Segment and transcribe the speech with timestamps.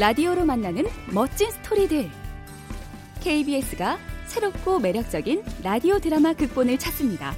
[0.00, 2.08] 라디오로 만나는 멋진 스토리들.
[3.22, 7.34] KBS가 새롭고 매력적인 라디오 드라마 극본을 찾습니다.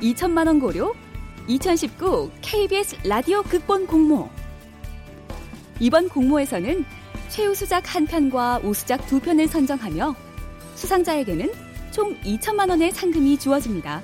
[0.00, 0.94] 2천만 원 고려
[1.48, 4.30] 2019 KBS 라디오 극본 공모.
[5.78, 6.86] 이번 공모에서는
[7.28, 10.14] 최우수작 한 편과 우수작 두 편을 선정하며
[10.76, 11.52] 수상자에게는
[11.90, 14.00] 총 2천만 원의 상금이 주어집니다.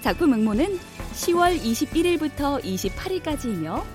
[0.00, 0.78] 작품 응모는
[1.12, 3.93] 10월 21일부터 28일까지이며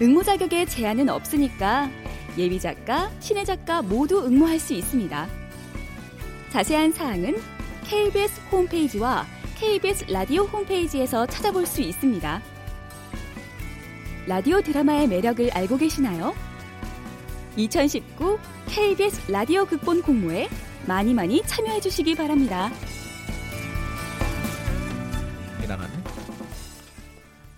[0.00, 1.90] 응모 자격에 제한은 없으니까
[2.36, 5.26] 예비 작가, 신예 작가 모두 응모할 수 있습니다.
[6.50, 7.36] 자세한 사항은
[7.84, 12.42] KBS 홈페이지와 KBS 라디오 홈페이지에서 찾아볼 수 있습니다.
[14.26, 16.34] 라디오 드라마의 매력을 알고 계시나요?
[17.56, 18.38] 2019
[18.68, 20.48] KBS 라디오 극본 공모에
[20.86, 22.70] 많이 많이 참여해 주시기 바랍니다.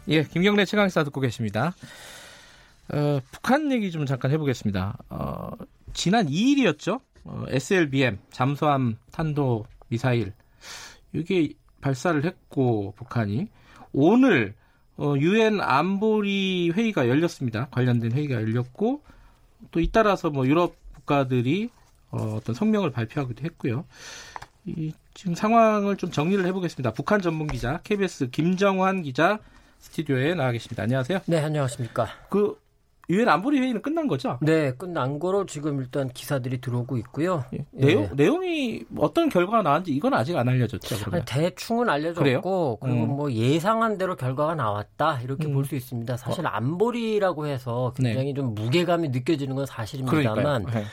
[0.08, 1.74] 예, 김경래 최강시사 듣고 계십니다.
[2.92, 4.98] 어, 북한 얘기 좀 잠깐 해보겠습니다.
[5.10, 5.50] 어,
[5.92, 7.00] 지난 2일이었죠.
[7.24, 10.32] 어, SLBM 잠수함 탄도 미사일
[11.12, 11.50] 이게
[11.80, 13.48] 발사를 했고 북한이
[13.92, 14.54] 오늘
[14.96, 17.68] 어, 유엔 안보리 회의가 열렸습니다.
[17.70, 19.02] 관련된 회의가 열렸고
[19.70, 21.70] 또 잇따라서 뭐 유럽 국가들이
[22.10, 23.84] 어, 어떤 성명을 발표하기도 했고요.
[24.64, 26.92] 이, 지금 상황을 좀 정리를 해보겠습니다.
[26.92, 29.38] 북한 전문 기자 KBS 김정환 기자
[29.78, 30.82] 스튜디오에 나와 계십니다.
[30.82, 31.20] 안녕하세요.
[31.26, 32.08] 네, 안녕하십니까.
[32.28, 32.58] 그
[33.10, 34.38] 유엔 안보리 회의는 끝난 거죠?
[34.42, 37.44] 네, 끝난 거로 지금 일단 기사들이 들어오고 있고요.
[37.54, 37.64] 예.
[37.70, 38.10] 내용 예.
[38.14, 41.10] 내용이 어떤 결과가 나왔는지 이건 아직 안 알려졌죠.
[41.10, 42.40] 아니, 대충은 알려졌고 그래요?
[42.42, 43.16] 그리고 음.
[43.16, 45.54] 뭐 예상한 대로 결과가 나왔다 이렇게 음.
[45.54, 46.18] 볼수 있습니다.
[46.18, 46.50] 사실 어.
[46.50, 48.34] 안보리라고 해서 굉장히 네.
[48.34, 50.66] 좀 무게감이 느껴지는 건 사실입니다만.
[50.66, 50.84] 네.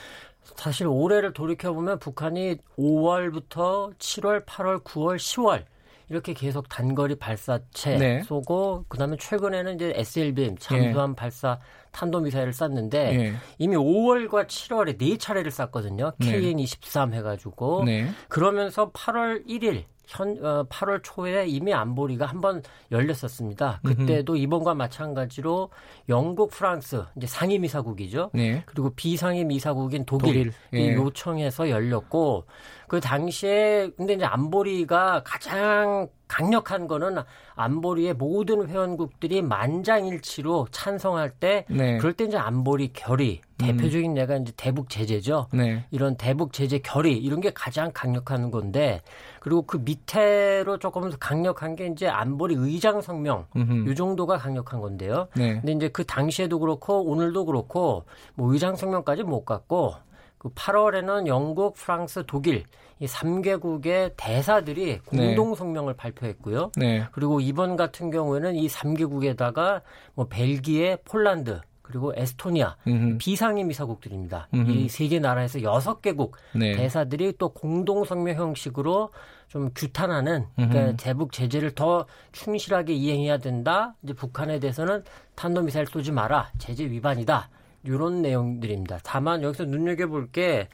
[0.56, 5.64] 사실 올해를 돌이켜 보면 북한이 5월부터 7월, 8월, 9월, 10월
[6.10, 8.24] 이렇게 계속 단거리 발사체 네.
[8.24, 11.16] 쏘고 그다음에 최근에는 이제 SLBM 잠수함 예.
[11.16, 11.60] 발사
[11.92, 13.34] 탄도 미사일을 쐈는데 예.
[13.58, 16.12] 이미 5월과 7월에 네 차례를 쐈거든요.
[16.20, 18.08] KN23 해 가지고 네.
[18.28, 22.62] 그러면서 8월 1일 현 어, 8월 초에 이미 안보리가 한번
[22.92, 23.82] 열렸었습니다.
[23.84, 24.42] 그때도 음흠.
[24.42, 25.70] 이번과 마찬가지로
[26.10, 28.32] 영국, 프랑스 이제 상임 이사국이죠.
[28.34, 28.64] 네.
[28.66, 30.54] 그리고 비상임 이사국인 독일, 독일.
[30.74, 30.94] 예.
[30.94, 32.46] 요청해서 열렸고
[32.88, 37.18] 그 당시에 근데 이제 안보리가 가장 강력한 거는
[37.56, 41.98] 안보리의 모든 회원국들이 만장일치로 찬성할 때 네.
[41.98, 43.68] 그럴 때 이제 안보리 결의 음.
[43.68, 45.48] 대표적인 예가 이제 대북 제재죠.
[45.54, 45.86] 네.
[45.92, 49.02] 이런 대북 제재 결의 이런 게 가장 강력한 건데
[49.40, 53.46] 그리고 그 밑에로 조금 더 강력한 게 이제 안보리 의장 성명
[53.88, 55.28] 이 정도가 강력한 건데요.
[55.36, 55.60] 네.
[55.60, 58.04] 근데 이제 그 당시에도 그렇고 오늘도 그렇고
[58.34, 59.96] 뭐 의장 성명까지 못 갔고
[60.46, 62.66] 그 8월에는 영국, 프랑스, 독일
[63.00, 65.56] 이 3개국의 대사들이 공동 네.
[65.56, 66.72] 성명을 발표했고요.
[66.78, 67.04] 네.
[67.14, 69.82] 그리고 이번 같은 경우에는 이 3개국에다가
[70.14, 73.18] 뭐 벨기에, 폴란드 그리고 에스토니아 음흠.
[73.18, 74.48] 비상임 이사국들입니다.
[74.54, 76.76] 이 세 개 나라에서 여섯 개국 네.
[76.76, 79.10] 대사들이 또 공동 성명 형식으로
[79.48, 83.96] 좀 규탄하는 그러니까 대북 제재를 더 충실하게 이행해야 된다.
[84.04, 85.04] 이제 북한에 대해서는
[85.36, 86.50] 탄도미사일 쏘지 마라.
[86.60, 87.50] 제재 위반이다.
[87.86, 89.00] 이런 내용들입니다.
[89.04, 90.68] 다만 여기서 눈여겨볼 게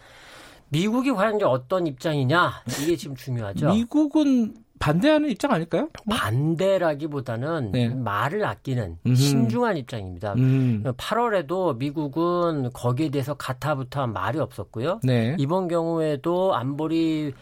[0.69, 3.73] 미국이 과연 이제 어떤 입장이냐 이게 지금 중요하죠.
[3.73, 5.89] 미국은 반대하는 입장 아닐까요?
[5.95, 6.19] 정말?
[6.19, 7.89] 반대라기보다는 네.
[7.89, 9.15] 말을 아끼는 음흠.
[9.15, 10.33] 신중한 입장입니다.
[10.33, 10.83] 음.
[10.83, 15.01] 8월에도 미국은 거기에 대해서 가타부터 말이 없었고요.
[15.03, 15.35] 네.
[15.37, 17.33] 이번 경우에도 안보리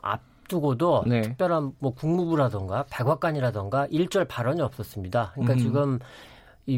[0.00, 1.22] 앞 두고도 네.
[1.22, 5.30] 특별한 뭐 국무부라던가 백악관이라던가 일절 발언이 없었습니다.
[5.34, 5.58] 그러니까 음.
[5.58, 6.00] 지금 이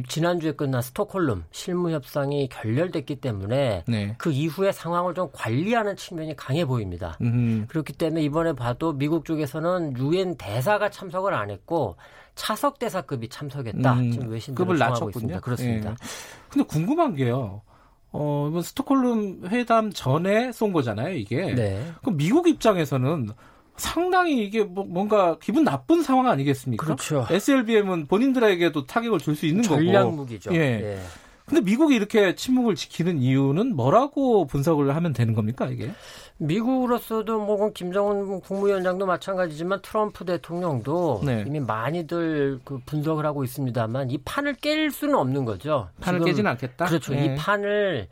[0.09, 4.15] 지난주에 끝난 스톡홀름 실무 협상이 결렬됐기 때문에 네.
[4.19, 7.19] 그 이후의 상황을 좀 관리하는 측면이 강해 보입니다.
[7.20, 7.66] 음흠.
[7.69, 11.97] 그렇기 때문에 이번에 봐도 미국 쪽에서는 유엔 대사가 참석을 안 했고
[12.34, 13.93] 차석 대사급이 참석했다.
[13.93, 15.10] 음, 지금 외신들을 낮췄군요.
[15.10, 15.41] 있습니다.
[15.41, 15.91] 그렇습니다.
[15.91, 15.94] 예.
[16.49, 17.62] 근데 궁금한 게요.
[18.12, 21.54] 어, 스톡홀름 회담 전에 쏜 거잖아요, 이게.
[21.54, 21.93] 네.
[22.03, 23.31] 그럼 미국 입장에서는
[23.77, 26.84] 상당히 이게 뭐 뭔가 기분 나쁜 상황 아니겠습니까?
[26.84, 27.27] 그렇죠.
[27.31, 29.93] SLBM은 본인들에게도 타격을 줄 수 있는 전략 거고.
[29.93, 30.55] 전략 무기죠.
[30.55, 30.58] 예.
[30.58, 30.99] 예.
[31.44, 35.91] 근데 미국이 이렇게 침묵을 지키는 이유는 뭐라고 분석을 하면 되는 겁니까, 이게?
[36.38, 41.44] 미국으로서도 뭐 김정은 국무위원장도 마찬가지지만 트럼프 대통령도 네.
[41.46, 45.88] 이미 많이들 그 분석을 하고 있습니다만 이 판을 깰 수는 없는 거죠.
[46.00, 46.87] 판을 깨지는 않겠다.
[46.87, 47.12] 그렇죠.
[47.12, 47.25] 네.
[47.25, 48.08] 이 판을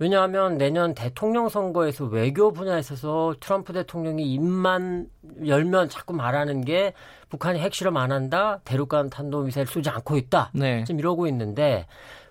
[0.00, 5.08] 왜냐하면 내년 대통령 선거에서 외교 분야에 있어서 트럼프 대통령이 입만
[5.46, 6.94] 열면 자꾸 말하는 게
[7.28, 10.52] 북한이 핵실험 안 한다, 대륙간 탄도미사일 쏘지 않고 있다.
[10.54, 10.84] 네.
[10.84, 11.86] 지금 이러고 있는데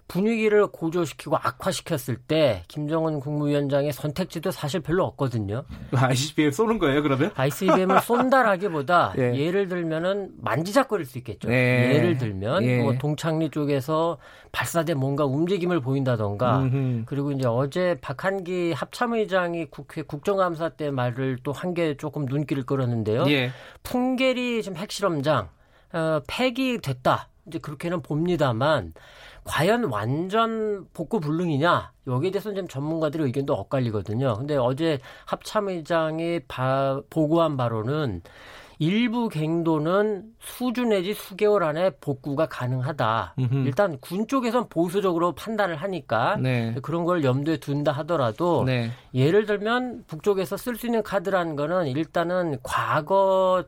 [0.10, 5.64] 분위기를 고조시키고 악화시켰을 때 김정은 국무위원장의 선택지도 사실 별로 없거든요.
[5.94, 7.32] ICBM 쏘는 거예요, 그러면?
[7.36, 9.52] ICBM을 쏜다라기보다 예.
[9.52, 11.48] 를 들면은 만지작거릴 수 있겠죠.
[11.48, 11.94] 네.
[11.96, 12.82] 예를 들면 예.
[12.82, 14.18] 뭐 동창리 쪽에서
[14.52, 17.04] 발사된 뭔가 움직임을 보인다던가 음흠.
[17.06, 23.26] 그리고 이제 어제 박한기 합참의장이 국회 국정감사 때 말을 또 한 게 조금 눈길을 끌었는데요.
[23.30, 23.52] 예.
[23.84, 25.50] 풍계리 지금 핵실험장
[25.94, 27.28] 어, 폐기됐다.
[27.50, 28.94] 이제 그렇게는 봅니다만
[29.44, 34.36] 과연 완전 복구 불능이냐 여기에 대해서는 좀 전문가들의 의견도 엇갈리거든요.
[34.38, 38.22] 근데 어제 합참의장이 바, 보고한 바로는
[38.82, 43.36] 일부 갱도는 수주 내지 수개월 안에 복구가 가능하다.
[43.38, 43.56] 음흠.
[43.66, 46.74] 일단 군 쪽에선 보수적으로 판단을 하니까 네.
[46.82, 48.92] 그런 걸 염두에 둔다 하더라도 네.
[49.14, 53.66] 예를 들면 북쪽에서 쓸 수 있는 카드라는 거는 일단은 과거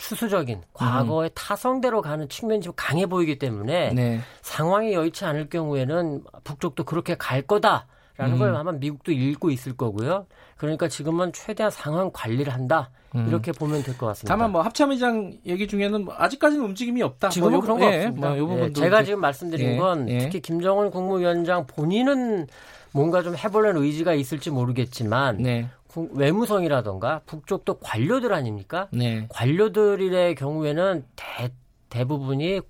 [0.00, 1.34] 추수적인 과거의 음.
[1.34, 4.20] 타성대로 가는 측면이 좀 강해 보이기 때문에 네.
[4.40, 7.86] 상황이 여의치 않을 경우에는 북쪽도 그렇게 갈 거다.
[8.16, 8.38] 라는 음.
[8.38, 10.26] 걸 아마 미국도 읽고 있을 거고요.
[10.56, 12.90] 그러니까 지금은 최대한 상황 관리를 한다.
[13.14, 13.26] 음.
[13.28, 14.34] 이렇게 보면 될 것 같습니다.
[14.34, 17.30] 다만 뭐 합참의장 얘기 중에는 뭐 아직까지는 움직임이 없다.
[17.30, 18.34] 지금은 뭐 그런 거 예, 없습니다.
[18.34, 20.18] 뭐 예, 제가 지금 말씀드린 예, 건 예.
[20.18, 22.46] 특히 김정은 국무위원장 본인은
[22.92, 25.68] 뭔가 좀 해보려는 의지가 있을지 모르겠지만 네.
[26.12, 28.88] 외무성이라던가 북쪽도 관료들 아닙니까?
[28.92, 29.26] 네.
[29.28, 31.52] 관료들의 경우에는 대,
[31.88, 32.60] 대부분이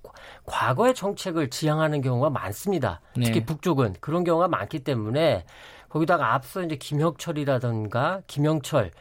[0.45, 3.01] 과거의 정책을 지향하는 경우가 많습니다.
[3.15, 3.25] 네.
[3.25, 5.45] 특히 북쪽은 그런 경우가 많기 때문에
[5.89, 8.91] 거기다가 앞서 이제 김혁철이라던가 김영철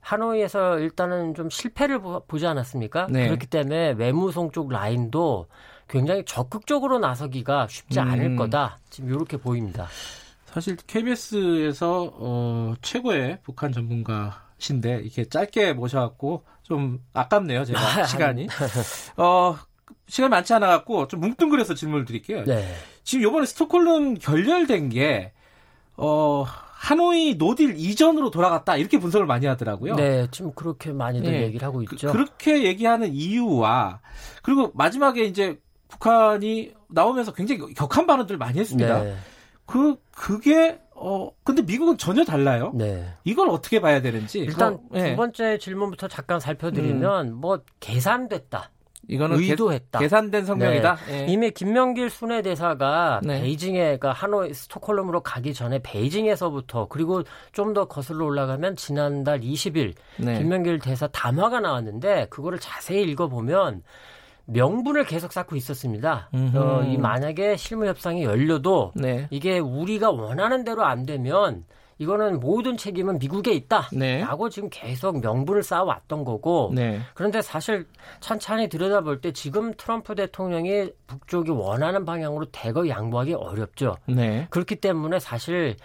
[0.00, 3.08] 하노이에서 일단은 좀 실패를 보지 않았습니까?
[3.10, 3.26] 네.
[3.26, 5.46] 그렇기 때문에 외무성 쪽 라인도
[5.88, 8.36] 굉장히 적극적으로 나서기가 쉽지 않을 음.
[8.36, 8.78] 거다.
[8.90, 9.86] 지금 이렇게 보입니다.
[10.58, 18.48] 사실 KBS에서 어, 최고의 북한 전문가신데 이렇게 짧게 모셔갖고 좀 아깝네요 제가 시간이
[19.16, 19.56] 어
[20.08, 22.42] 시간 많지 않아 갖고 좀 뭉뚱그려서 질문을 드릴게요.
[22.44, 22.74] 네.
[23.04, 25.32] 지금 이번에 스톡홀름 결렬된 게
[25.96, 26.44] 어.
[26.78, 29.96] 하노이 노딜 이전으로 돌아갔다 이렇게 분석을 많이 하더라고요.
[29.96, 31.42] 네, 지금 그렇게 많이들 네.
[31.42, 32.12] 얘기를 하고 그, 있죠.
[32.12, 33.98] 그, 렇게 얘기하는 이유와
[34.44, 35.58] 그리고 마지막에 이제
[35.88, 39.02] 북한이 나오면서 굉장히 격한 발언들 많이 했습니다.
[39.02, 39.16] 네.
[39.68, 42.72] 그 그게 어 근데 미국은 전혀 달라요.
[42.74, 43.06] 네.
[43.22, 47.34] 이걸 어떻게 봐야 되는지 일단 뭐, 두 번째 질문부터 잠깐 살펴드리면 음.
[47.34, 48.70] 뭐 계산됐다.
[49.10, 50.00] 이거는 의도했다.
[50.00, 50.96] 계, 산된 성명이다.
[51.06, 51.26] 네.
[51.26, 51.32] 네.
[51.32, 53.40] 이미 김명길 순회 대사가 네.
[53.40, 57.22] 베이징에 그러니까 하노이 스톡홀름으로 가기 전에 베이징에서부터 그리고
[57.52, 63.82] 좀 더 거슬러 올라가면 지난달 20일 김명길 대사 담화가 나왔는데 그거를 자세히 읽어보면
[64.50, 66.30] 명분을 계속 쌓고 있었습니다.
[66.54, 69.26] 어, 이 만약에 실무 협상이 열려도 네.
[69.30, 71.64] 이게 우리가 원하는 대로 안 되면
[71.98, 73.88] 이거는 모든 책임은 미국에 있다.
[73.92, 74.20] 네.
[74.20, 76.70] 라고 지금 계속 명분을 쌓아왔던 거고.
[76.74, 77.00] 네.
[77.14, 77.86] 그런데 사실
[78.20, 83.96] 천천히 들여다볼 때 지금 트럼프 대통령이 북쪽이 원하는 방향으로 대거 양보하기 어렵죠.
[84.06, 84.46] 네.
[84.50, 85.76] 그렇기 때문에 사실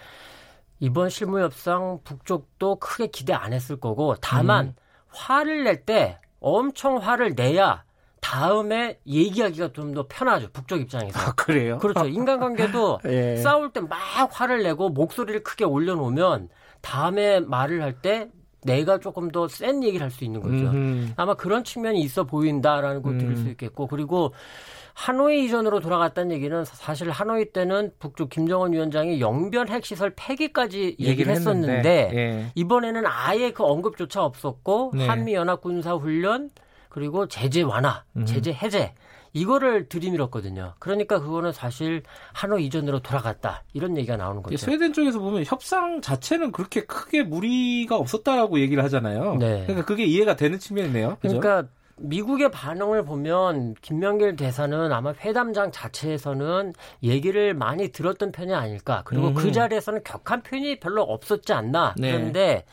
[0.80, 4.74] 이번 실무 협상 북쪽도 크게 기대 안 했을 거고 다만 음.
[5.08, 7.84] 화를 낼 때 엄청 화를 내야
[8.24, 10.48] 다음에 얘기하기가 좀 더 편하죠.
[10.52, 11.18] 북쪽 입장에서.
[11.20, 11.78] 아, 그래요?
[11.78, 12.06] 그렇죠.
[12.08, 13.36] 인간관계도 예.
[13.36, 13.98] 싸울 때 막
[14.30, 16.48] 화를 내고 목소리를 크게 올려놓으면
[16.80, 18.28] 다음에 말을 할 때
[18.64, 20.54] 내가 조금 더 센 얘기를 할 수 있는 거죠.
[20.54, 21.12] 음흠.
[21.16, 23.18] 아마 그런 측면이 있어 보인다라는 걸 음.
[23.18, 24.32] 들을 수 있겠고 그리고
[24.94, 32.10] 하노이 이전으로 돌아갔다는 얘기는 사실 하노이 때는 북쪽 김정은 위원장이 영변 핵시설 폐기까지 얘기를 했었는데
[32.14, 32.52] 예.
[32.54, 35.06] 이번에는 아예 그 언급조차 없었고 네.
[35.06, 36.48] 한미 연합 군사 훈련
[36.94, 38.24] 그리고 제재 완화, 음.
[38.24, 38.94] 제재 해제
[39.32, 40.74] 이거를 들이밀었거든요.
[40.78, 44.56] 그러니까 그거는 사실 한호 이전으로 돌아갔다 이런 얘기가 나오는 거죠.
[44.56, 49.34] 스웨덴 쪽에서 보면 협상 자체는 그렇게 크게 무리가 없었다라고 얘기를 하잖아요.
[49.40, 49.64] 네.
[49.64, 51.16] 그러니까 그게 이해가 되는 측면이네요.
[51.20, 51.40] 그죠?
[51.40, 59.02] 그러니까 미국의 반응을 보면 김명길 대사는 아마 회담장 자체에서는 얘기를 많이 들었던 편이 아닐까.
[59.04, 59.42] 그리고 그 음흠.
[59.42, 61.96] 그 자리에서는 격한 표현이 별로 없었지 않나.
[61.98, 62.12] 네.
[62.12, 62.64] 그런데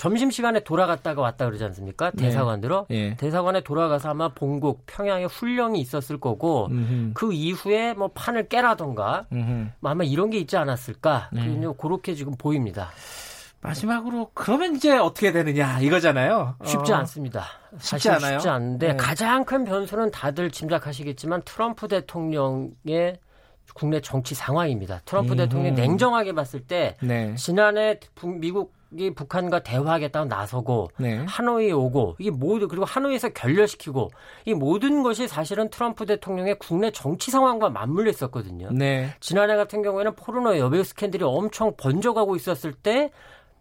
[0.00, 2.10] 점심시간에 돌아갔다가 왔다 그러지 않습니까?
[2.14, 2.22] 네.
[2.22, 2.86] 대사관으로.
[2.88, 3.18] 네.
[3.18, 7.10] 대사관에 돌아가서 아마 본국, 평양에 훈령이 있었을 거고 음흠.
[7.12, 9.26] 그 이후에 뭐 판을 깨라던가
[9.78, 11.28] 뭐 아마 이런 게 있지 않았을까.
[11.34, 11.62] 네.
[11.78, 12.88] 그렇게 지금 보입니다.
[13.60, 16.56] 마지막으로 그러면 이제 어떻게 되느냐 이거잖아요.
[16.64, 16.96] 쉽지 어.
[16.96, 17.44] 않습니다.
[17.78, 18.38] 쉽지 않아요.
[18.38, 18.96] 쉽지 않은데 네.
[18.96, 23.18] 가장 큰 변수는 다들 짐작하시겠지만 트럼프 대통령의
[23.74, 25.02] 국내 정치 상황입니다.
[25.04, 25.36] 트럼프 음.
[25.36, 27.34] 대통령이 냉정하게 봤을 때 네.
[27.34, 28.00] 지난해
[28.40, 31.24] 미국 이 북한과 대화하겠다고 나서고 네.
[31.26, 34.10] 하노이에 오고 이게 모두 그리고 하노이에서 결렬시키고
[34.46, 38.70] 이 모든 것이 사실은 트럼프 대통령의 국내 정치 상황과 맞물려 있었거든요.
[38.72, 39.14] 네.
[39.20, 43.10] 지난해 같은 경우에는 포르노 여배우 스캔들이 엄청 번져가고 있었을 때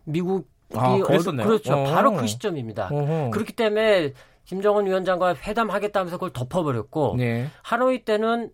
[0.06, 1.74] 미국이 아, 어, 그렇죠.
[1.74, 2.90] 어 바로 그 시점입니다.
[2.92, 3.30] 어허.
[3.32, 4.14] 그렇기 때문에
[4.46, 7.48] 김정은 위원장과 회담하겠다면서 그걸 덮어버렸고 네.
[7.62, 8.50] 하노이 때는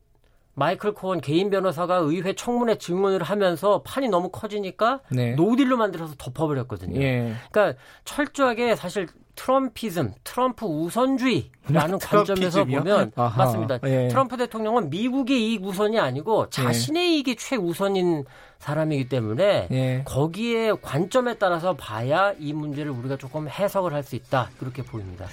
[0.55, 5.31] 마이클 코언 개인 변호사가 의회 청문회 질문을 하면서 판이 너무 커지니까 네.
[5.35, 6.99] no deal로 만들어서 덮어버렸거든요.
[7.01, 7.33] 예.
[7.51, 13.37] 그러니까 철저하게 사실 트럼피즘, 트럼프 우선주의라는 관점에서 보면 아하.
[13.43, 13.79] 맞습니다.
[13.83, 14.07] 예.
[14.07, 17.15] 트럼프 대통령은 미국의 이익 우선이 아니고 자신의 예.
[17.17, 18.23] 이익이 최우선인
[18.59, 20.01] 사람이기 때문에 예.
[20.05, 25.25] 거기에 관점에 따라서 봐야 이 문제를 우리가 조금 해석을 할 수 있다 그렇게 보입니다.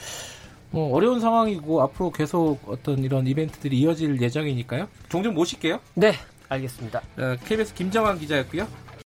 [0.73, 4.89] 뭐 어려운 상황이고 앞으로 계속 어떤 이런 이벤트들이 이어질 예정이니까요.
[5.09, 5.79] 종종 모실게요.
[5.95, 6.15] 네,
[6.49, 7.03] 알겠습니다.
[7.19, 8.67] 어, KBS 김정환 기자였고요.